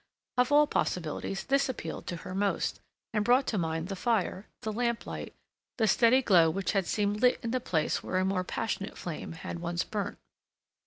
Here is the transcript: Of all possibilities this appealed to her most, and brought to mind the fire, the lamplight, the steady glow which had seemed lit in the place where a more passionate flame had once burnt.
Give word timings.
Of 0.35 0.51
all 0.51 0.65
possibilities 0.65 1.43
this 1.43 1.69
appealed 1.69 2.07
to 2.07 2.15
her 2.15 2.33
most, 2.33 2.79
and 3.13 3.23
brought 3.23 3.45
to 3.45 3.59
mind 3.59 3.87
the 3.87 3.95
fire, 3.95 4.47
the 4.63 4.73
lamplight, 4.73 5.35
the 5.77 5.87
steady 5.87 6.23
glow 6.23 6.49
which 6.49 6.71
had 6.71 6.87
seemed 6.87 7.21
lit 7.21 7.39
in 7.43 7.51
the 7.51 7.59
place 7.59 8.01
where 8.01 8.17
a 8.17 8.25
more 8.25 8.43
passionate 8.43 8.97
flame 8.97 9.33
had 9.33 9.59
once 9.59 9.83
burnt. 9.83 10.17